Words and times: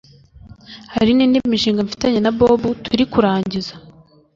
hari 0.93 1.11
n’indi 1.13 1.39
mishinga 1.51 1.85
mfitanye 1.87 2.19
na 2.21 2.31
Bob 2.37 2.61
turi 2.85 3.03
kurangiza 3.11 3.73